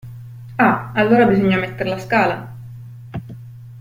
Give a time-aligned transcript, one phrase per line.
[0.57, 2.53] Ah, allora bisogna metter la scala.